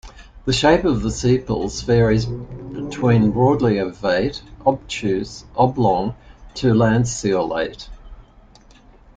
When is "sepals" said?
1.11-1.81